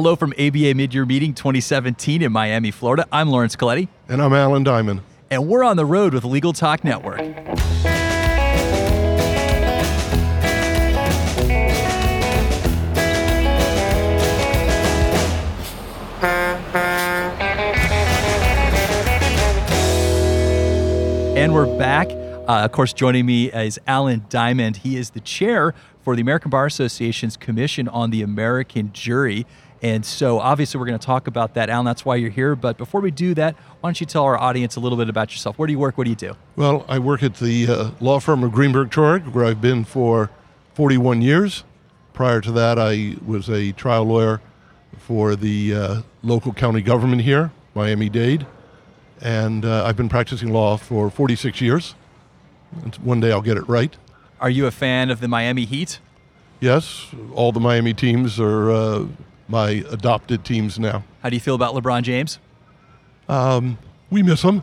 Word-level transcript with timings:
Hello 0.00 0.16
from 0.16 0.30
ABA 0.30 0.72
Midyear 0.72 1.06
Meeting 1.06 1.34
2017 1.34 2.22
in 2.22 2.32
Miami, 2.32 2.70
Florida. 2.70 3.06
I'm 3.12 3.28
Laurence 3.28 3.54
Colletti. 3.54 3.88
And 4.08 4.22
I'm 4.22 4.32
Alan 4.32 4.64
Dimond. 4.64 5.02
And 5.30 5.46
we're 5.46 5.62
on 5.62 5.76
the 5.76 5.84
road 5.84 6.14
with 6.14 6.24
Legal 6.24 6.54
Talk 6.54 6.82
Network. 6.84 7.20
And 21.36 21.52
we're 21.52 21.76
back. 21.76 22.10
Uh, 22.10 22.64
of 22.64 22.72
course, 22.72 22.94
joining 22.94 23.26
me 23.26 23.52
is 23.52 23.78
Alan 23.86 24.22
Dimond. 24.30 24.76
He 24.76 24.96
is 24.96 25.10
the 25.10 25.20
chair 25.20 25.74
for 26.00 26.16
the 26.16 26.22
American 26.22 26.50
Bar 26.50 26.64
Association's 26.64 27.36
Commission 27.36 27.86
on 27.86 28.08
the 28.08 28.22
American 28.22 28.94
Jury. 28.94 29.46
And 29.82 30.04
so, 30.04 30.38
obviously, 30.38 30.78
we're 30.78 30.86
going 30.86 30.98
to 30.98 31.06
talk 31.06 31.26
about 31.26 31.54
that, 31.54 31.70
Alan. 31.70 31.86
That's 31.86 32.04
why 32.04 32.16
you're 32.16 32.30
here. 32.30 32.54
But 32.54 32.76
before 32.76 33.00
we 33.00 33.10
do 33.10 33.34
that, 33.34 33.56
why 33.80 33.88
don't 33.88 34.00
you 34.00 34.06
tell 34.06 34.24
our 34.24 34.36
audience 34.36 34.76
a 34.76 34.80
little 34.80 34.98
bit 34.98 35.08
about 35.08 35.30
yourself? 35.30 35.58
Where 35.58 35.66
do 35.66 35.72
you 35.72 35.78
work? 35.78 35.96
What 35.96 36.04
do 36.04 36.10
you 36.10 36.16
do? 36.16 36.36
Well, 36.56 36.84
I 36.88 36.98
work 36.98 37.22
at 37.22 37.36
the 37.36 37.66
uh, 37.66 37.90
law 38.00 38.20
firm 38.20 38.44
of 38.44 38.52
Greenberg 38.52 38.90
Traurig, 38.90 39.32
where 39.32 39.44
I've 39.44 39.60
been 39.60 39.84
for 39.84 40.30
41 40.74 41.22
years. 41.22 41.64
Prior 42.12 42.40
to 42.42 42.52
that, 42.52 42.78
I 42.78 43.16
was 43.24 43.48
a 43.48 43.72
trial 43.72 44.04
lawyer 44.04 44.42
for 44.98 45.34
the 45.34 45.74
uh, 45.74 46.02
local 46.22 46.52
county 46.52 46.82
government 46.82 47.22
here, 47.22 47.50
Miami 47.74 48.10
Dade 48.10 48.46
and 49.20 49.64
uh, 49.64 49.84
I've 49.84 49.96
been 49.96 50.08
practicing 50.08 50.52
law 50.52 50.76
for 50.76 51.10
46 51.10 51.60
years. 51.60 51.94
one 53.02 53.20
day 53.20 53.30
I'll 53.30 53.42
get 53.42 53.56
it 53.56 53.68
right. 53.68 53.94
Are 54.40 54.50
you 54.50 54.66
a 54.66 54.70
fan 54.70 55.10
of 55.10 55.20
the 55.20 55.28
Miami 55.28 55.64
Heat? 55.64 55.98
Yes, 56.60 57.08
all 57.34 57.52
the 57.52 57.60
Miami 57.60 57.94
teams 57.94 58.38
are 58.38 58.70
uh, 58.70 59.06
my 59.50 59.84
adopted 59.90 60.44
teams 60.44 60.78
now. 60.78 61.04
How 61.22 61.28
do 61.28 61.36
you 61.36 61.40
feel 61.40 61.54
about 61.54 61.74
LeBron 61.74 62.02
James? 62.02 62.38
Um, 63.28 63.78
we 64.10 64.22
miss 64.22 64.42
him. 64.42 64.62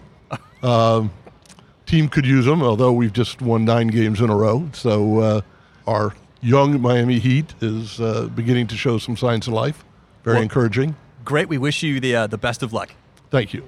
uh, 0.64 1.08
team 1.86 2.10
could 2.10 2.26
use 2.26 2.46
him, 2.46 2.62
although 2.62 2.92
we've 2.92 3.14
just 3.14 3.42
won 3.42 3.66
nine 3.66 3.88
games 3.88 4.22
in 4.22 4.30
a 4.30 4.36
row. 4.36 4.70
So 4.74 5.20
uh, 5.20 5.42
our 5.86 6.16
young 6.42 6.82
Miami 6.82 7.20
Heat 7.20 7.54
is 7.62 8.00
uh, 8.00 8.28
beginning 8.36 8.68
to 8.68 8.78
show 8.78 8.98
some 8.98 9.18
signs 9.18 9.48
of 9.48 9.54
life. 9.54 9.84
Very 10.24 10.36
well, 10.36 10.44
encouraging. 10.44 10.96
Great. 11.24 11.50
We 11.50 11.58
wish 11.58 11.84
you 11.84 12.00
the 12.00 12.16
uh, 12.16 12.28
the 12.28 12.38
best 12.38 12.64
of 12.64 12.74
luck. 12.74 12.92
Thank 13.30 13.54
you. 13.54 13.64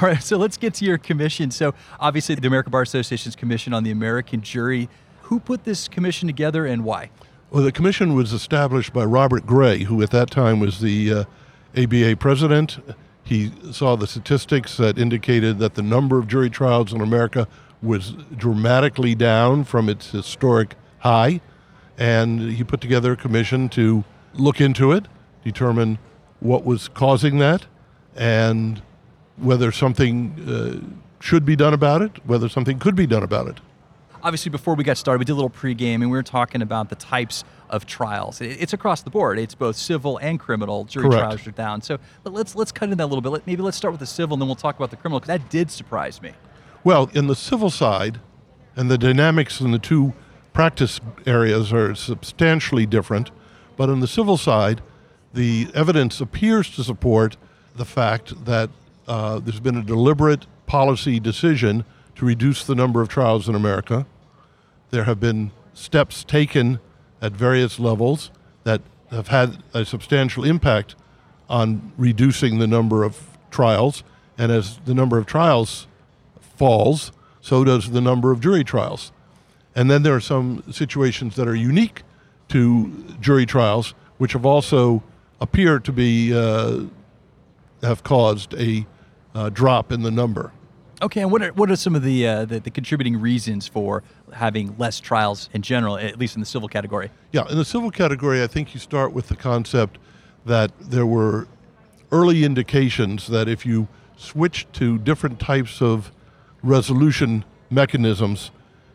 All 0.00 0.08
right, 0.08 0.22
so 0.22 0.36
let's 0.36 0.58
get 0.58 0.74
to 0.74 0.84
your 0.84 0.98
commission. 0.98 1.50
So, 1.50 1.72
obviously, 1.98 2.34
the 2.34 2.46
American 2.46 2.70
Bar 2.70 2.82
Association's 2.82 3.34
commission 3.34 3.72
on 3.72 3.82
the 3.82 3.90
American 3.90 4.42
jury. 4.42 4.90
Who 5.22 5.40
put 5.40 5.64
this 5.64 5.88
commission 5.88 6.28
together 6.28 6.66
and 6.66 6.84
why? 6.84 7.10
Well, 7.50 7.62
the 7.62 7.70
commission 7.70 8.14
was 8.14 8.32
established 8.32 8.92
by 8.92 9.04
Robert 9.04 9.46
Grey, 9.46 9.84
who 9.84 10.02
at 10.02 10.10
that 10.10 10.32
time 10.32 10.58
was 10.58 10.80
the 10.80 11.12
uh, 11.12 11.24
ABA 11.76 12.16
president. 12.16 12.78
He 13.22 13.52
saw 13.70 13.94
the 13.94 14.08
statistics 14.08 14.76
that 14.78 14.98
indicated 14.98 15.60
that 15.60 15.74
the 15.74 15.82
number 15.82 16.18
of 16.18 16.26
jury 16.26 16.50
trials 16.50 16.92
in 16.92 17.00
America 17.00 17.46
was 17.80 18.12
dramatically 18.36 19.14
down 19.14 19.62
from 19.62 19.88
its 19.88 20.10
historic 20.10 20.74
high. 20.98 21.40
And 21.96 22.52
he 22.52 22.64
put 22.64 22.80
together 22.80 23.12
a 23.12 23.16
commission 23.16 23.68
to 23.70 24.02
look 24.34 24.60
into 24.60 24.90
it, 24.90 25.06
determine 25.44 25.98
what 26.40 26.64
was 26.64 26.88
causing 26.88 27.38
that, 27.38 27.66
and 28.16 28.82
whether 29.36 29.70
something 29.70 30.34
uh, 30.48 31.22
should 31.22 31.44
be 31.44 31.54
done 31.54 31.72
about 31.72 32.02
it, 32.02 32.26
whether 32.26 32.48
something 32.48 32.80
could 32.80 32.96
be 32.96 33.06
done 33.06 33.22
about 33.22 33.46
it. 33.46 33.60
Obviously, 34.22 34.50
before 34.50 34.74
we 34.74 34.84
got 34.84 34.96
started, 34.96 35.18
we 35.18 35.24
did 35.24 35.32
a 35.32 35.34
little 35.34 35.50
pregame 35.50 35.96
and 35.96 36.10
we 36.10 36.16
were 36.16 36.22
talking 36.22 36.62
about 36.62 36.88
the 36.88 36.96
types 36.96 37.44
of 37.68 37.86
trials. 37.86 38.40
It's 38.40 38.72
across 38.72 39.02
the 39.02 39.10
board. 39.10 39.38
It's 39.38 39.54
both 39.54 39.76
civil 39.76 40.18
and 40.18 40.38
criminal. 40.38 40.84
Jury 40.84 41.08
Correct. 41.08 41.22
trials 41.22 41.46
are 41.46 41.50
down. 41.52 41.82
So, 41.82 41.98
but 42.22 42.32
let's 42.32 42.54
let's 42.54 42.72
cut 42.72 42.84
into 42.84 42.96
that 42.96 43.04
a 43.04 43.06
little 43.06 43.20
bit. 43.20 43.46
Maybe 43.46 43.62
let's 43.62 43.76
start 43.76 43.92
with 43.92 44.00
the 44.00 44.06
civil, 44.06 44.34
and 44.34 44.42
then 44.42 44.48
we'll 44.48 44.56
talk 44.56 44.76
about 44.76 44.90
the 44.90 44.96
criminal 44.96 45.20
because 45.20 45.38
that 45.38 45.50
did 45.50 45.70
surprise 45.70 46.22
me. 46.22 46.32
Well, 46.84 47.10
in 47.14 47.26
the 47.26 47.34
civil 47.34 47.70
side, 47.70 48.20
and 48.76 48.90
the 48.90 48.98
dynamics 48.98 49.60
in 49.60 49.72
the 49.72 49.78
two 49.78 50.12
practice 50.52 51.00
areas 51.26 51.72
are 51.72 51.94
substantially 51.94 52.86
different. 52.86 53.30
But 53.76 53.90
in 53.90 54.00
the 54.00 54.08
civil 54.08 54.36
side, 54.36 54.82
the 55.34 55.68
evidence 55.74 56.20
appears 56.20 56.70
to 56.76 56.84
support 56.84 57.36
the 57.74 57.84
fact 57.84 58.44
that 58.46 58.70
uh, 59.06 59.38
there's 59.38 59.60
been 59.60 59.76
a 59.76 59.82
deliberate 59.82 60.46
policy 60.66 61.20
decision 61.20 61.84
to 62.16 62.24
reduce 62.24 62.64
the 62.64 62.74
number 62.74 63.00
of 63.00 63.08
trials 63.08 63.48
in 63.48 63.54
America. 63.54 64.06
There 64.90 65.04
have 65.04 65.20
been 65.20 65.52
steps 65.74 66.24
taken 66.24 66.80
at 67.20 67.32
various 67.32 67.78
levels 67.78 68.30
that 68.64 68.80
have 69.10 69.28
had 69.28 69.62
a 69.72 69.84
substantial 69.84 70.44
impact 70.44 70.96
on 71.48 71.92
reducing 71.96 72.58
the 72.58 72.66
number 72.66 73.04
of 73.04 73.38
trials. 73.50 74.02
And 74.36 74.50
as 74.50 74.78
the 74.84 74.94
number 74.94 75.18
of 75.18 75.26
trials 75.26 75.86
falls, 76.40 77.12
so 77.40 77.64
does 77.64 77.90
the 77.90 78.00
number 78.00 78.32
of 78.32 78.40
jury 78.40 78.64
trials. 78.64 79.12
And 79.74 79.90
then 79.90 80.02
there 80.02 80.14
are 80.14 80.20
some 80.20 80.64
situations 80.72 81.36
that 81.36 81.46
are 81.46 81.54
unique 81.54 82.02
to 82.48 83.16
jury 83.20 83.46
trials, 83.46 83.94
which 84.18 84.32
have 84.32 84.46
also 84.46 85.02
appear 85.40 85.78
to 85.78 85.92
be 85.92 86.34
uh, 86.34 86.84
have 87.82 88.02
caused 88.02 88.54
a 88.54 88.86
uh, 89.34 89.50
drop 89.50 89.92
in 89.92 90.02
the 90.02 90.10
number. 90.10 90.52
Okay, 91.02 91.20
and 91.20 91.30
what 91.30 91.42
are, 91.42 91.52
what 91.52 91.70
are 91.70 91.76
some 91.76 91.94
of 91.94 92.02
the, 92.02 92.26
uh, 92.26 92.44
the, 92.46 92.58
the 92.58 92.70
contributing 92.70 93.20
reasons 93.20 93.68
for 93.68 94.02
having 94.32 94.74
less 94.78 94.98
trials 94.98 95.50
in 95.52 95.60
general, 95.60 95.98
at 95.98 96.18
least 96.18 96.36
in 96.36 96.40
the 96.40 96.46
civil 96.46 96.68
category? 96.68 97.10
Yeah, 97.32 97.46
in 97.50 97.58
the 97.58 97.66
civil 97.66 97.90
category, 97.90 98.42
I 98.42 98.46
think 98.46 98.72
you 98.72 98.80
start 98.80 99.12
with 99.12 99.28
the 99.28 99.36
concept 99.36 99.98
that 100.46 100.72
there 100.80 101.04
were 101.04 101.48
early 102.10 102.44
indications 102.44 103.26
that 103.26 103.46
if 103.46 103.66
you 103.66 103.88
switch 104.16 104.66
to 104.72 104.96
different 104.96 105.38
types 105.38 105.82
of 105.82 106.12
resolution 106.62 107.44
mechanisms, 107.68 108.50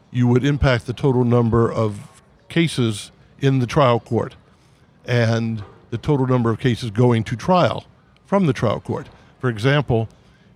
you 0.10 0.28
would 0.28 0.44
impact 0.44 0.88
the 0.88 0.94
total 0.94 1.24
number 1.24 1.72
of 1.72 2.22
cases 2.50 3.12
in 3.40 3.60
the 3.60 3.68
trial 3.68 4.00
court 4.00 4.36
and 5.06 5.64
the 5.92 5.98
total 5.98 6.26
number 6.26 6.50
of 6.50 6.60
cases 6.60 6.90
going 6.90 7.24
to 7.24 7.36
trial 7.36 7.86
from 8.26 8.48
the 8.48 8.54
trial 8.54 8.80
court. 8.80 9.08
For 9.40 9.50
example, 9.50 10.10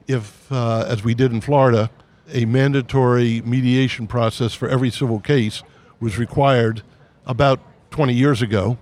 if, 0.08 0.52
uh, 0.52 0.86
as 0.88 1.04
we 1.04 1.14
did 1.14 1.32
in 1.32 1.42
Florida, 1.42 1.90
a 2.32 2.46
mandatory 2.46 3.42
mediation 3.42 4.08
process 4.08 4.54
for 4.54 4.68
every 4.68 4.90
civil 4.90 5.20
case 5.20 5.64
was 6.00 6.18
required 6.18 6.82
about 7.26 7.60
20 7.92 8.14
years 8.14 8.42
ago. 8.42 8.78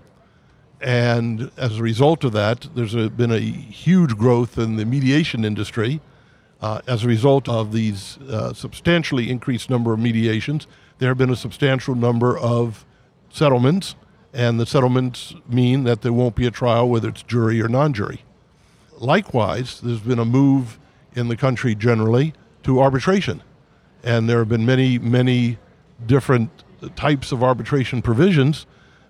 And 0.82 1.52
as 1.56 1.80
a 1.80 1.82
result 1.82 2.24
of 2.24 2.34
that, 2.34 2.68
there's 2.76 2.94
a, 2.94 3.10
been 3.10 3.32
a 3.32 3.40
huge 3.40 4.18
growth 4.18 4.58
in 4.58 4.76
the 4.76 4.86
mediation 4.86 5.46
industry. 5.46 6.02
Uh, 6.62 6.82
as 6.88 7.04
a 7.04 7.08
result 7.08 7.48
of 7.50 7.74
these 7.74 8.18
uh, 8.30 8.54
substantially 8.54 9.30
increased 9.30 9.70
number 9.70 9.94
of 9.94 10.00
mediations, 10.00 10.68
there 11.00 11.10
have 11.10 11.18
been 11.18 11.30
a 11.30 11.36
substantial 11.36 11.96
number 11.96 12.38
of 12.38 12.86
settlements, 13.30 13.96
and 14.34 14.60
the 14.60 14.66
settlements 14.66 15.36
mean 15.48 15.84
that 15.84 16.02
there 16.02 16.14
won't 16.14 16.36
be 16.36 16.48
a 16.48 16.52
trial, 16.52 16.88
whether 16.88 17.10
it's 17.10 17.24
jury 17.24 17.62
or 17.62 17.68
non 17.68 17.94
jury. 17.94 18.24
Likewise, 18.98 19.82
there's 19.82 20.00
been 20.00 20.20
a 20.20 20.26
move 20.26 20.80
in 21.16 21.28
the 21.28 21.38
country 21.38 21.76
generally 21.76 22.34
to 22.64 22.82
arbitration. 22.82 23.42
And 24.04 24.30
there 24.30 24.40
have 24.40 24.50
been 24.50 24.66
many, 24.66 25.00
many 25.00 25.58
different 26.06 26.64
types 26.96 27.32
of 27.32 27.44
arbitration 27.44 28.02
provisions, 28.02 28.66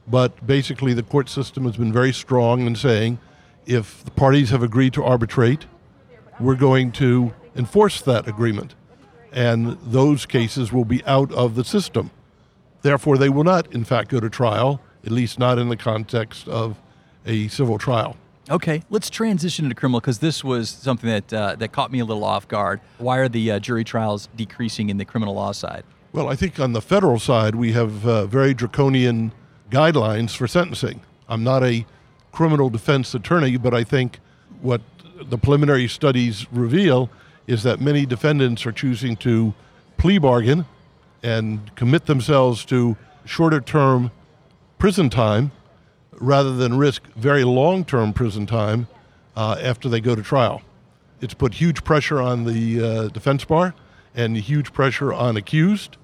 but 0.07 0.45
basically 0.45 0.93
the 0.93 1.03
court 1.03 1.29
system 1.29 1.63
has 1.65 1.77
been 1.77 1.91
very 1.91 2.13
strong 2.13 2.67
in 2.67 2.75
saying 2.75 3.19
if 3.65 4.03
the 4.03 4.11
parties 4.11 4.49
have 4.49 4.61
agreed 4.61 4.93
to 4.93 5.03
arbitrate, 5.03 5.65
we're 6.39 6.55
going 6.55 6.91
to 6.91 7.33
enforce 7.55 8.01
that 8.01 8.27
agreement. 8.27 8.75
And 9.31 9.77
those 9.81 10.25
cases 10.25 10.71
will 10.71 10.85
be 10.85 11.03
out 11.05 11.31
of 11.31 11.55
the 11.55 11.63
system. 11.63 12.11
Therefore, 12.81 13.17
they 13.17 13.29
will 13.29 13.43
not, 13.43 13.73
in 13.73 13.83
fact, 13.83 14.09
go 14.09 14.19
to 14.19 14.29
trial, 14.29 14.81
at 15.05 15.11
least 15.11 15.39
not 15.39 15.57
in 15.57 15.69
the 15.69 15.77
context 15.77 16.47
of 16.47 16.79
a 17.25 17.47
civil 17.47 17.77
trial. 17.77 18.17
Okay, 18.49 18.83
let's 18.89 19.09
transition 19.09 19.65
into 19.65 19.75
criminal 19.75 20.01
because 20.01 20.19
this 20.19 20.43
was 20.43 20.69
something 20.69 21.09
that 21.09 21.33
uh, 21.33 21.55
that 21.55 21.71
caught 21.71 21.91
me 21.91 21.99
a 21.99 22.05
little 22.05 22.25
off 22.25 22.47
guard. 22.47 22.81
Why 22.97 23.17
are 23.19 23.29
the 23.29 23.51
uh, 23.51 23.59
jury 23.59 23.85
trials 23.85 24.27
decreasing 24.35 24.89
in 24.89 24.97
the 24.97 25.05
criminal 25.05 25.33
law 25.33 25.53
side? 25.53 25.85
Well, 26.11 26.27
I 26.27 26.35
think 26.35 26.59
on 26.59 26.73
the 26.73 26.81
federal 26.81 27.19
side 27.19 27.55
we 27.55 27.71
have 27.71 28.05
uh, 28.05 28.25
very 28.25 28.53
draconian 28.53 29.31
guidelines 29.71 30.35
for 30.35 30.47
sentencing. 30.47 31.01
I'm 31.29 31.43
not 31.43 31.63
a 31.63 31.85
criminal 32.33 32.69
defense 32.69 33.13
attorney, 33.13 33.57
but 33.57 33.73
I 33.73 33.83
think 33.85 34.19
what 34.61 34.81
the 35.21 35.37
preliminary 35.37 35.87
studies 35.87 36.45
reveal 36.51 37.09
is 37.47 37.63
that 37.63 37.79
many 37.79 38.05
defendants 38.05 38.65
are 38.65 38.71
choosing 38.71 39.15
to 39.17 39.53
plea 39.97 40.17
bargain 40.17 40.65
and 41.21 41.73
commit 41.75 42.05
themselves 42.07 42.65
to 42.65 42.97
shorter 43.25 43.61
term 43.61 44.11
prison 44.77 45.09
time 45.09 45.51
rather 46.19 46.55
than 46.55 46.77
risk 46.77 47.03
very 47.15 47.43
long 47.43 47.85
term 47.85 48.13
prison 48.13 48.45
time 48.45 48.87
uh, 49.35 49.57
after 49.61 49.89
they 49.89 49.99
go 49.99 50.15
to 50.15 50.21
trial. 50.21 50.61
It's 51.21 51.33
put 51.33 51.53
huge 51.53 51.83
pressure 51.83 52.21
on 52.21 52.43
the 52.43 52.83
uh, 52.83 53.07
defense 53.09 53.45
bar 53.45 53.73
and 54.15 54.35
huge 54.37 54.73
pressure 54.73 55.13
on 55.13 55.37
accused, 55.37 55.97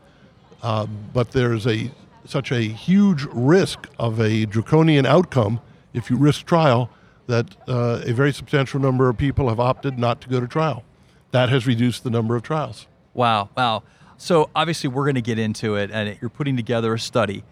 uh, 0.63 0.85
but 0.85 1.31
there's 1.31 1.67
a 1.67 1.91
such 2.25 2.51
a 2.51 2.61
huge 2.61 3.25
risk 3.31 3.87
of 3.97 4.19
a 4.19 4.45
draconian 4.45 5.05
outcome 5.05 5.59
if 5.93 6.09
you 6.09 6.17
risk 6.17 6.45
trial 6.45 6.89
that 7.27 7.55
uh, 7.67 8.01
a 8.05 8.13
very 8.13 8.31
substantial 8.31 8.79
number 8.79 9.09
of 9.09 9.17
people 9.17 9.49
have 9.49 9.59
opted 9.59 9.97
not 9.97 10.21
to 10.21 10.29
go 10.29 10.39
to 10.39 10.47
trial. 10.47 10.83
That 11.31 11.49
has 11.49 11.67
reduced 11.67 12.03
the 12.03 12.09
number 12.09 12.35
of 12.35 12.43
trials. 12.43 12.87
Wow, 13.13 13.49
wow. 13.55 13.83
So 14.17 14.49
obviously, 14.55 14.89
we're 14.89 15.05
going 15.05 15.15
to 15.15 15.21
get 15.21 15.39
into 15.39 15.75
it, 15.75 15.91
and 15.91 16.17
you're 16.21 16.29
putting 16.29 16.57
together 16.57 16.93
a 16.93 16.99
study. 16.99 17.43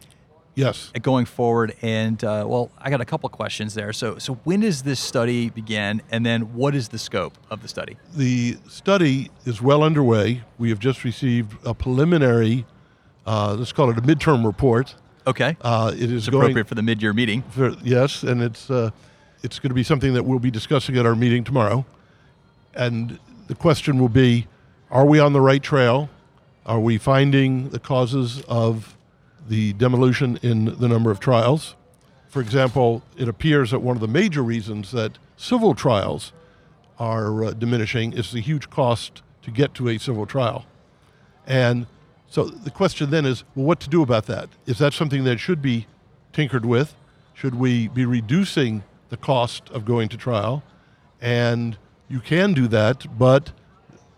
Yes. 0.58 0.92
Going 1.04 1.26
forward, 1.26 1.76
and 1.84 2.22
uh, 2.24 2.44
well, 2.48 2.72
I 2.80 2.90
got 2.90 3.00
a 3.00 3.06
couple 3.06 3.30
questions 3.30 3.76
there. 3.76 3.94
So, 3.94 4.18
so 4.18 4.34
when 4.44 4.62
does 4.62 4.82
this 4.82 5.00
study 5.00 5.52
begin, 5.52 6.02
and 6.10 6.26
then 6.26 6.56
what 6.56 6.74
is 6.74 6.90
the 6.90 6.98
scope 6.98 7.38
of 7.52 7.62
the 7.62 7.68
study? 7.68 7.96
The 8.16 8.58
study 8.68 9.30
is 9.46 9.62
well 9.62 9.84
underway. 9.84 10.42
We 10.58 10.70
have 10.70 10.80
just 10.80 11.04
received 11.04 11.56
a 11.64 11.76
preliminary, 11.76 12.66
uh, 13.28 13.54
let's 13.54 13.72
call 13.72 13.92
it 13.92 14.00
a 14.00 14.02
midterm 14.02 14.44
report. 14.44 14.96
Okay. 15.28 15.56
Uh, 15.62 15.92
it 15.94 16.12
is 16.12 16.26
it's 16.26 16.30
going 16.30 16.46
appropriate 16.46 16.68
for 16.68 16.74
the 16.74 16.82
mid-year 16.82 17.14
meeting. 17.14 17.44
For, 17.52 17.76
yes, 17.84 18.24
and 18.24 18.42
it's 18.42 18.72
uh, 18.72 18.90
it's 19.44 19.60
going 19.60 19.70
to 19.70 19.76
be 19.76 19.84
something 19.84 20.16
that 20.16 20.26
we'll 20.26 20.40
be 20.40 20.50
discussing 20.50 20.98
at 20.98 21.06
our 21.06 21.16
meeting 21.16 21.44
tomorrow. 21.44 21.86
And 22.74 23.20
the 23.46 23.54
question 23.54 24.00
will 24.00 24.10
be: 24.10 24.48
Are 24.90 25.06
we 25.06 25.20
on 25.20 25.34
the 25.34 25.42
right 25.42 25.62
trail? 25.62 26.10
Are 26.66 26.80
we 26.80 26.98
finding 26.98 27.70
the 27.70 27.80
causes 27.80 28.42
of 28.48 28.97
the 29.48 29.74
diminution 29.74 30.38
in 30.42 30.78
the 30.80 30.88
number 30.88 31.12
of 31.12 31.20
trials? 31.20 31.76
For 32.28 32.42
example, 32.42 33.02
it 33.18 33.28
appears 33.28 33.72
that 33.72 33.80
one 33.80 33.96
of 33.96 34.02
the 34.02 34.08
major 34.08 34.44
reasons 34.44 34.92
that 34.92 35.18
civil 35.38 35.74
trials 35.74 36.34
are 37.00 37.46
uh, 37.46 37.52
diminishing 37.52 38.14
is 38.14 38.32
the 38.32 38.42
huge 38.42 38.70
cost 38.70 39.22
to 39.44 39.52
get 39.52 39.74
to 39.76 39.88
a 39.88 39.98
civil 39.98 40.26
trial. 40.26 40.66
And 41.46 41.88
so 42.30 42.46
the 42.46 42.72
question 42.72 43.10
then 43.10 43.26
is 43.26 43.44
well, 43.56 43.66
what 43.66 43.80
to 43.82 43.90
do 43.90 44.02
about 44.02 44.26
that? 44.26 44.50
Is 44.66 44.80
that 44.80 44.94
something 44.94 45.24
that 45.24 45.40
should 45.40 45.62
be 45.62 45.88
tinkered 46.34 46.66
with? 46.66 46.96
Should 47.34 47.56
we 47.56 47.88
be 47.88 48.06
reducing 48.06 48.84
the 49.10 49.18
cost 49.18 49.70
of 49.70 49.86
going 49.86 50.10
to 50.10 50.18
trial? 50.18 50.64
And 51.22 51.78
you 52.10 52.20
can 52.20 52.54
do 52.54 52.68
that, 52.68 53.18
but 53.18 53.54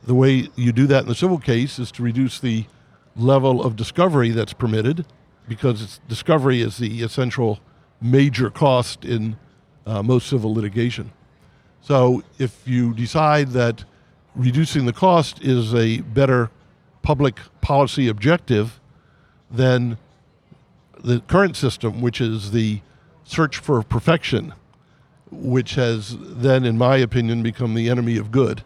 the 0.03 0.15
way 0.15 0.49
you 0.55 0.71
do 0.71 0.87
that 0.87 1.03
in 1.03 1.09
the 1.09 1.15
civil 1.15 1.37
case 1.37 1.77
is 1.79 1.91
to 1.91 2.03
reduce 2.03 2.39
the 2.39 2.65
level 3.15 3.61
of 3.61 3.75
discovery 3.75 4.29
that's 4.31 4.53
permitted 4.53 5.05
because 5.49 5.99
discovery 6.07 6.61
is 6.61 6.77
the 6.77 7.01
essential 7.01 7.59
major 7.99 8.49
cost 8.49 9.03
in 9.03 9.35
uh, 9.85 10.01
most 10.01 10.29
civil 10.29 10.53
litigation. 10.53 11.11
So 11.81 12.23
if 12.37 12.65
you 12.65 12.93
decide 12.93 13.49
that 13.49 13.83
reducing 14.35 14.85
the 14.85 14.93
cost 14.93 15.41
is 15.41 15.73
a 15.73 16.01
better 16.01 16.51
public 17.01 17.39
policy 17.61 18.07
objective, 18.07 18.79
then 19.49 19.97
the 21.03 21.21
current 21.21 21.55
system, 21.55 22.01
which 22.01 22.21
is 22.21 22.51
the 22.51 22.81
search 23.23 23.57
for 23.57 23.81
perfection, 23.83 24.53
which 25.31 25.75
has 25.75 26.17
then, 26.19 26.65
in 26.65 26.77
my 26.77 26.97
opinion, 26.97 27.43
become 27.43 27.73
the 27.73 27.89
enemy 27.89 28.17
of 28.17 28.31
good, 28.31 28.63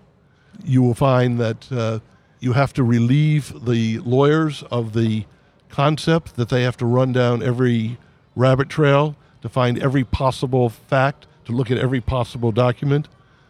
you 0.63 0.81
will 0.81 0.93
find 0.93 1.39
that 1.39 1.71
uh, 1.71 1.99
you 2.39 2.53
have 2.53 2.73
to 2.73 2.83
relieve 2.83 3.65
the 3.65 3.99
lawyers 3.99 4.63
of 4.63 4.93
the 4.93 5.25
concept 5.73 6.35
that 6.35 6.49
they 6.49 6.61
have 6.61 6.77
to 6.77 6.85
run 6.85 7.11
down 7.11 7.41
every 7.41 7.97
rabbit 8.35 8.69
trail 8.69 9.15
to 9.41 9.49
find 9.49 9.81
every 9.81 10.03
possible 10.03 10.69
fact, 10.69 11.25
to 11.45 11.51
look 11.51 11.71
at 11.71 11.79
every 11.79 11.99
possible 11.99 12.51
document 12.51 13.07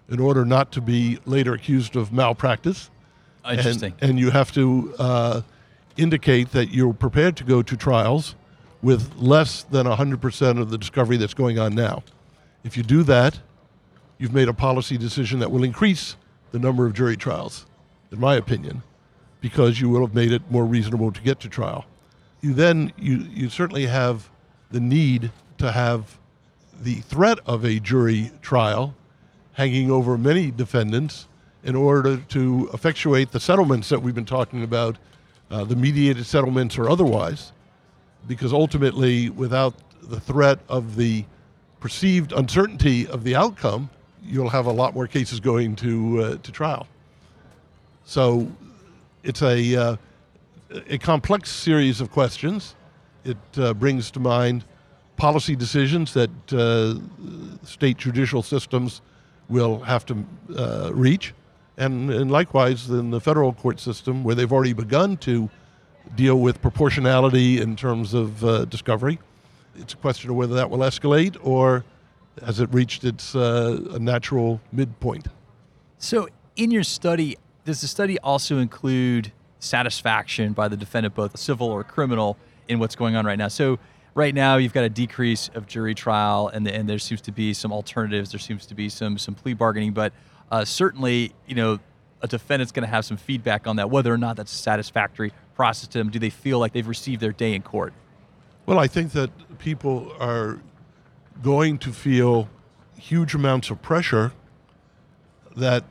in 0.10 0.22
order 0.22 0.46
not 0.46 0.72
to 0.72 0.80
be 0.80 1.20
later 1.26 1.54
accused 1.54 1.98
of 1.98 2.14
malpractice. 2.14 2.90
Interesting. 3.48 3.94
And, 4.00 4.12
and 4.12 4.20
you 4.20 4.32
have 4.32 4.54
to 4.54 4.96
uh, 4.98 5.42
indicate 5.98 6.54
that 6.54 6.70
you're 6.70 6.94
prepared 6.94 7.36
to 7.38 7.44
go 7.44 7.62
to 7.62 7.76
trials 7.76 8.36
with 8.82 9.18
less 9.18 9.64
than 9.64 9.86
100% 9.86 10.62
of 10.62 10.70
the 10.70 10.78
discovery 10.78 11.18
that's 11.18 11.34
going 11.34 11.60
on 11.60 11.76
now. 11.76 12.04
If 12.64 12.78
you 12.78 12.84
do 12.84 13.04
that, 13.04 13.42
you've 14.18 14.34
made 14.34 14.48
a 14.48 14.54
policy 14.54 14.98
decision 14.98 15.40
that 15.40 15.52
will 15.52 15.66
increase 15.66 16.16
the 16.52 16.60
number 16.60 16.86
of 16.86 16.94
jury 16.94 17.18
trials, 17.18 17.66
in 18.14 18.20
my 18.22 18.36
opinion, 18.36 18.82
because 19.42 19.82
you 19.82 19.90
will 19.90 20.06
have 20.06 20.16
made 20.16 20.32
it 20.32 20.42
more 20.50 20.66
reasonable 20.66 21.12
to 21.12 21.22
get 21.22 21.42
to 21.42 21.50
trial. 21.50 21.86
You 22.44 22.54
then, 22.54 22.92
you, 22.98 23.26
you 23.34 23.48
certainly 23.48 23.86
have 23.86 24.30
the 24.70 24.82
need 24.82 25.32
to 25.60 25.72
have 25.72 26.20
the 26.82 26.96
threat 26.96 27.40
of 27.46 27.64
a 27.64 27.80
jury 27.80 28.32
trial 28.42 28.94
hanging 29.54 29.90
over 29.90 30.18
many 30.18 30.52
defendants 30.52 31.30
in 31.64 31.74
order 31.74 32.18
to 32.18 32.70
effectuate 32.74 33.32
the 33.32 33.40
settlements 33.40 33.88
that 33.88 34.02
we've 34.02 34.14
been 34.14 34.26
talking 34.26 34.62
about, 34.62 34.98
uh, 35.52 35.64
the 35.64 35.78
mediated 35.78 36.26
settlements 36.26 36.78
or 36.78 36.90
otherwise, 36.90 37.54
because 38.28 38.52
ultimately, 38.52 39.30
without 39.30 39.74
the 40.02 40.20
threat 40.20 40.60
of 40.68 40.98
the 40.98 41.24
perceived 41.80 42.34
uncertainty 42.34 43.08
of 43.08 43.24
the 43.24 43.38
outcome, 43.38 43.90
you'll 44.22 44.50
have 44.50 44.66
a 44.66 44.72
lot 44.72 44.94
more 44.94 45.08
cases 45.08 45.40
going 45.40 45.78
to 45.78 46.22
uh, 46.22 46.38
to 46.44 46.52
trial. 46.52 46.88
So 48.04 48.52
it's 49.24 49.42
a 49.42 49.76
uh, 49.78 49.96
a 50.88 50.98
complex 50.98 51.52
series 51.52 52.02
of 52.02 52.12
questions. 52.12 52.76
It 53.24 53.38
uh, 53.58 53.74
brings 53.74 54.12
to 54.12 54.20
mind 54.20 54.66
policy 55.16 55.56
decisions 55.56 56.14
that 56.14 56.32
uh, 56.52 57.66
state 57.66 57.98
judicial 57.98 58.42
systems 58.42 59.02
will 59.50 59.80
have 59.80 60.06
to 60.08 60.26
uh, 60.58 60.92
reach, 60.94 61.34
and, 61.78 62.10
and 62.10 62.32
likewise 62.32 62.90
in 62.90 63.12
the 63.12 63.22
federal 63.22 63.54
court 63.54 63.80
system, 63.80 64.24
where 64.24 64.36
they've 64.36 64.52
already 64.52 64.74
begun 64.74 65.18
to 65.18 65.50
deal 66.16 66.40
with 66.40 66.62
proportionality 66.62 67.62
in 67.62 67.76
terms 67.76 68.14
of 68.14 68.44
uh, 68.44 68.66
discovery. 68.66 69.20
It's 69.76 69.94
a 69.94 69.98
question 69.98 70.30
of 70.30 70.36
whether 70.36 70.56
that 70.56 70.70
will 70.70 70.80
escalate 70.80 71.38
or 71.42 71.86
has 72.44 72.60
it 72.60 72.74
reached 72.74 73.04
its 73.04 73.36
uh, 73.36 73.98
natural 74.00 74.60
midpoint? 74.72 75.28
So, 75.98 76.28
in 76.56 76.72
your 76.72 76.84
study, 76.84 77.38
does 77.66 77.82
the 77.82 77.88
study 77.88 78.20
also 78.20 78.58
include 78.58 79.32
satisfaction 79.64 80.54
by 80.54 80.68
the 80.68 80.78
defendant, 80.78 81.16
both 81.16 81.38
civil 81.38 81.68
or 81.68 81.84
criminal, 81.84 82.38
in 82.68 82.80
what's 82.80 82.96
going 82.96 83.16
on 83.16 83.26
right 83.26 83.38
now? 83.38 83.48
So, 83.48 83.80
right 84.16 84.34
now 84.34 84.58
you've 84.58 84.74
got 84.74 84.84
a 84.84 84.90
decrease 84.90 85.50
of 85.56 85.68
jury 85.68 85.96
trial, 85.96 86.50
and, 86.50 86.68
and 86.68 86.88
there 86.88 87.00
seems 87.00 87.22
to 87.22 87.32
be 87.32 87.54
some 87.54 87.72
alternatives. 87.72 88.32
There 88.32 88.40
seems 88.40 88.66
to 88.68 88.76
be 88.76 88.90
some 88.90 89.18
some 89.18 89.36
plea 89.36 89.54
bargaining, 89.54 89.94
but 89.94 90.14
uh, 90.52 90.66
certainly, 90.66 91.34
you 91.48 91.56
know, 91.56 91.80
a 92.22 92.28
defendant's 92.28 92.72
going 92.72 92.88
to 92.88 92.90
have 92.90 93.06
some 93.06 93.18
feedback 93.18 93.68
on 93.68 93.76
that, 93.78 93.90
whether 93.90 94.14
or 94.14 94.18
not 94.18 94.38
that's 94.38 94.54
a 94.54 94.56
satisfactory 94.56 95.34
process 95.56 95.88
to 95.90 95.98
them. 95.98 96.10
Do 96.10 96.20
they 96.20 96.30
feel 96.30 96.60
like 96.60 96.74
they've 96.74 96.88
received 96.88 97.22
their 97.22 97.34
day 97.34 97.54
in 97.54 97.62
court? 97.62 97.94
Well, 98.66 98.80
I 98.80 98.88
think 98.88 99.12
that 99.12 99.30
people 99.60 100.14
are 100.20 100.60
going 101.42 101.78
to 101.80 101.92
feel 101.92 102.50
huge 102.98 103.36
amounts 103.36 103.70
of 103.70 103.82
pressure 103.82 104.32
that, 105.58 105.84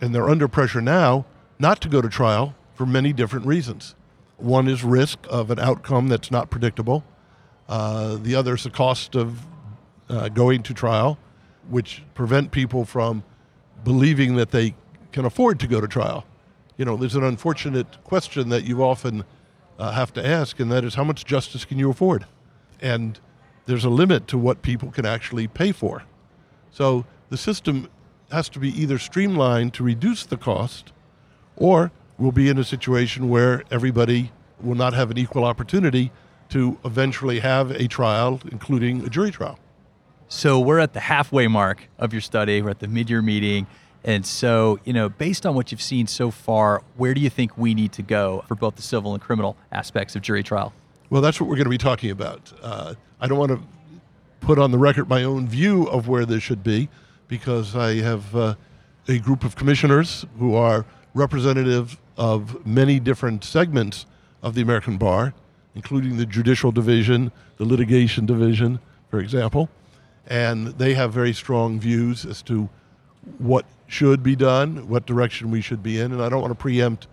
and 0.00 0.14
they're 0.14 0.28
under 0.28 0.46
pressure 0.46 0.82
now, 0.82 1.24
not 1.58 1.80
to 1.80 1.88
go 1.88 2.00
to 2.00 2.08
trial 2.08 2.54
for 2.74 2.86
many 2.86 3.12
different 3.12 3.46
reasons. 3.46 3.94
One 4.36 4.68
is 4.68 4.84
risk 4.84 5.18
of 5.28 5.50
an 5.50 5.58
outcome 5.58 6.08
that's 6.08 6.30
not 6.30 6.50
predictable. 6.50 7.04
Uh, 7.68 8.16
the 8.16 8.34
other 8.34 8.54
is 8.54 8.64
the 8.64 8.70
cost 8.70 9.14
of 9.14 9.46
uh, 10.08 10.28
going 10.28 10.62
to 10.62 10.74
trial, 10.74 11.18
which 11.68 12.02
prevent 12.14 12.50
people 12.50 12.84
from 12.84 13.24
believing 13.84 14.36
that 14.36 14.50
they 14.50 14.74
can 15.12 15.24
afford 15.24 15.60
to 15.60 15.66
go 15.66 15.80
to 15.80 15.88
trial. 15.88 16.24
You 16.76 16.84
know, 16.84 16.96
there's 16.96 17.16
an 17.16 17.24
unfortunate 17.24 18.02
question 18.04 18.48
that 18.50 18.64
you 18.64 18.82
often 18.82 19.24
uh, 19.78 19.92
have 19.92 20.12
to 20.14 20.26
ask, 20.26 20.60
and 20.60 20.70
that 20.70 20.84
is 20.84 20.94
how 20.94 21.04
much 21.04 21.24
justice 21.24 21.64
can 21.64 21.78
you 21.78 21.90
afford? 21.90 22.26
And 22.80 23.18
there's 23.66 23.84
a 23.84 23.90
limit 23.90 24.28
to 24.28 24.38
what 24.38 24.62
people 24.62 24.90
can 24.90 25.04
actually 25.04 25.48
pay 25.48 25.72
for. 25.72 26.04
So 26.70 27.04
the 27.28 27.36
system 27.36 27.88
has 28.30 28.48
to 28.50 28.58
be 28.58 28.68
either 28.80 28.98
streamlined 28.98 29.74
to 29.74 29.82
reduce 29.82 30.24
the 30.24 30.36
cost, 30.36 30.92
or 31.58 31.90
we'll 32.16 32.32
be 32.32 32.48
in 32.48 32.58
a 32.58 32.64
situation 32.64 33.28
where 33.28 33.62
everybody 33.70 34.32
will 34.60 34.74
not 34.74 34.94
have 34.94 35.10
an 35.10 35.18
equal 35.18 35.44
opportunity 35.44 36.10
to 36.48 36.78
eventually 36.84 37.40
have 37.40 37.70
a 37.72 37.86
trial, 37.86 38.40
including 38.50 39.04
a 39.04 39.08
jury 39.08 39.30
trial. 39.30 39.58
So 40.28 40.60
we're 40.60 40.78
at 40.78 40.92
the 40.92 41.00
halfway 41.00 41.46
mark 41.46 41.88
of 41.98 42.12
your 42.12 42.22
study. 42.22 42.62
We're 42.62 42.70
at 42.70 42.80
the 42.80 42.88
mid-year 42.88 43.22
meeting. 43.22 43.66
And 44.04 44.24
so, 44.24 44.78
you 44.84 44.92
know, 44.92 45.08
based 45.08 45.44
on 45.44 45.54
what 45.54 45.70
you've 45.72 45.82
seen 45.82 46.06
so 46.06 46.30
far, 46.30 46.82
where 46.96 47.14
do 47.14 47.20
you 47.20 47.30
think 47.30 47.56
we 47.58 47.74
need 47.74 47.92
to 47.92 48.02
go 48.02 48.44
for 48.46 48.54
both 48.54 48.76
the 48.76 48.82
civil 48.82 49.12
and 49.12 49.22
criminal 49.22 49.56
aspects 49.72 50.16
of 50.16 50.22
jury 50.22 50.42
trial? 50.42 50.72
Well, 51.10 51.22
that's 51.22 51.40
what 51.40 51.48
we're 51.48 51.56
going 51.56 51.64
to 51.64 51.70
be 51.70 51.78
talking 51.78 52.10
about. 52.10 52.52
Uh, 52.62 52.94
I 53.20 53.26
don't 53.26 53.38
want 53.38 53.52
to 53.52 53.60
put 54.40 54.58
on 54.58 54.70
the 54.70 54.78
record 54.78 55.08
my 55.08 55.24
own 55.24 55.48
view 55.48 55.84
of 55.84 56.08
where 56.08 56.24
this 56.24 56.42
should 56.42 56.62
be 56.62 56.88
because 57.26 57.74
I 57.74 57.96
have 57.96 58.34
uh, 58.36 58.54
a 59.08 59.18
group 59.18 59.44
of 59.44 59.56
commissioners 59.56 60.26
who 60.38 60.54
are 60.54 60.84
representative 61.14 61.98
of 62.16 62.66
many 62.66 63.00
different 63.00 63.44
segments 63.44 64.06
of 64.42 64.54
the 64.54 64.62
American 64.62 64.98
bar, 64.98 65.34
including 65.74 66.16
the 66.16 66.26
judicial 66.26 66.72
division, 66.72 67.32
the 67.56 67.64
litigation 67.64 68.26
division, 68.26 68.78
for 69.10 69.18
example. 69.18 69.68
And 70.26 70.68
they 70.78 70.94
have 70.94 71.12
very 71.12 71.32
strong 71.32 71.80
views 71.80 72.24
as 72.26 72.42
to 72.42 72.68
what 73.38 73.64
should 73.86 74.22
be 74.22 74.36
done, 74.36 74.88
what 74.88 75.06
direction 75.06 75.50
we 75.50 75.60
should 75.60 75.82
be 75.82 75.98
in. 75.98 76.12
And 76.12 76.22
I 76.22 76.28
don't 76.28 76.42
want 76.42 76.52
to 76.52 76.60
preempt 76.60 77.06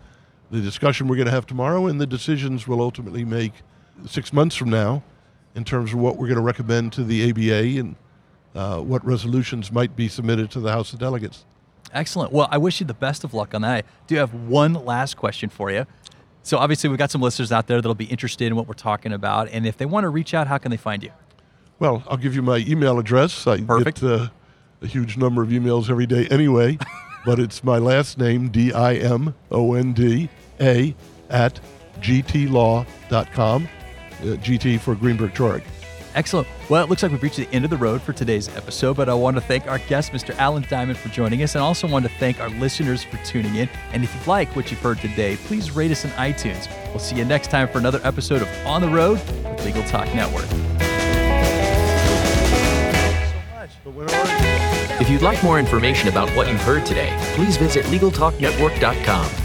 the 0.52 0.62
discussion 0.62 1.08
we're 1.08 1.16
going 1.16 1.26
to 1.26 1.32
have 1.32 1.46
tomorrow 1.46 1.88
and 1.88 2.00
the 2.00 2.06
decisions 2.06 2.68
we'll 2.68 2.82
ultimately 2.82 3.26
make 3.26 3.54
six 4.06 4.34
months 4.34 4.56
from 4.56 4.70
now 4.70 5.04
in 5.56 5.64
terms 5.64 5.94
of 5.94 6.00
what 6.00 6.18
we're 6.18 6.28
going 6.28 6.38
to 6.38 6.44
recommend 6.44 6.94
to 6.94 7.04
the 7.04 7.30
ABA 7.30 7.80
and 7.80 7.96
uh, 8.54 8.80
what 8.80 9.06
resolutions 9.06 9.72
might 9.72 9.96
be 9.96 10.08
submitted 10.08 10.52
to 10.52 10.60
the 10.60 10.72
House 10.72 10.94
of 10.94 11.00
Delegates. 11.00 11.46
Excellent. 11.96 12.34
Well, 12.34 12.50
I 12.52 12.58
wish 12.58 12.82
you 12.82 12.86
the 12.86 12.94
best 12.94 13.24
of 13.24 13.34
luck 13.34 13.56
on 13.56 13.62
that. 13.62 13.86
I 13.86 13.88
do 14.06 14.18
have 14.18 14.34
one 14.34 14.74
last 14.74 15.16
question 15.16 15.50
for 15.50 15.72
you. 15.72 15.88
So, 16.44 16.58
obviously, 16.58 16.90
we've 16.90 17.00
got 17.00 17.10
some 17.10 17.22
listeners 17.22 17.52
out 17.52 17.66
there 17.68 17.78
that'll 17.78 17.96
be 17.96 18.06
interested 18.06 18.46
in 18.46 18.56
what 18.56 18.68
we're 18.68 18.76
talking 18.76 19.14
about. 19.14 19.50
And 19.50 19.66
if 19.66 19.78
they 19.78 19.86
want 19.86 20.04
to 20.04 20.10
reach 20.10 20.34
out, 20.34 20.46
how 20.48 20.60
can 20.60 20.70
they 20.70 20.78
find 20.78 21.02
you? 21.02 21.12
Well, 21.80 22.04
I'll 22.08 22.18
give 22.18 22.36
you 22.36 22.42
my 22.42 22.58
email 22.58 23.00
address. 23.00 23.48
I 23.48 23.62
Perfect. 23.62 24.02
get 24.02 24.10
uh, 24.10 24.28
a 24.82 24.88
huge 24.88 25.18
number 25.18 25.42
of 25.42 25.50
emails 25.50 25.90
every 25.90 26.06
day 26.06 26.28
anyway, 26.28 26.78
but 27.26 27.40
it's 27.40 27.64
my 27.64 27.78
last 27.78 28.18
name, 28.18 28.50
D 28.50 28.72
I 28.74 28.96
M 28.96 29.34
O 29.50 29.74
N 29.74 29.94
D 29.94 30.30
A, 30.60 30.94
at 31.30 31.60
gtlaw.com. 32.02 33.68
Uh, 34.22 34.26
GT 34.26 34.80
for 34.80 34.96
Greenberg 34.96 35.34
Traurig. 35.34 35.64
Excellent. 36.16 36.48
Well, 36.70 36.82
it 36.82 36.90
looks 36.90 37.04
like 37.04 37.12
we've 37.12 37.22
reached 37.22 37.36
the 37.38 37.50
end 37.52 37.66
of 37.66 37.70
the 37.70 37.78
road 37.78 38.02
for 38.02 38.14
today's 38.14 38.48
episode, 38.56 38.96
but 38.96 39.10
I 39.10 39.14
want 39.14 39.36
to 39.36 39.42
thank 39.42 39.68
our 39.68 39.80
guest, 39.80 40.14
Mr. 40.14 40.36
Alan 40.38 40.64
Dimond, 40.64 40.96
for 40.96 41.10
joining 41.10 41.44
us, 41.44 41.56
and 41.56 41.62
also 41.62 41.88
want 41.88 42.06
to 42.06 42.12
thank 42.14 42.40
our 42.40 42.50
listeners 42.52 43.04
for 43.04 43.18
tuning 43.18 43.56
in. 43.56 43.70
And 43.92 44.04
if 44.04 44.16
you 44.16 44.22
like 44.26 44.56
what 44.56 44.72
you've 44.72 44.80
heard 44.80 45.00
today, 45.00 45.36
please 45.36 45.72
rate 45.72 45.92
us 45.92 46.06
on 46.06 46.12
iTunes. 46.12 46.70
We'll 46.90 47.00
see 47.00 47.18
you 47.18 47.26
next 47.26 47.52
time 47.52 47.68
for 47.68 47.80
another 47.80 48.00
episode 48.04 48.42
of 48.42 48.48
On 48.66 48.82
the 48.82 48.88
Road 48.88 49.20
with 49.44 49.66
Legal 49.66 49.84
Talk 49.84 50.08
Network. 50.16 50.46
If 55.02 55.10
you'd 55.10 55.22
like 55.22 55.44
more 55.44 55.60
information 55.60 56.08
about 56.08 56.30
what 56.30 56.48
you've 56.48 56.62
heard 56.62 56.86
today, 56.86 57.16
please 57.36 57.58
visit 57.58 57.86
LegalTalkNetwork.com. 57.88 59.45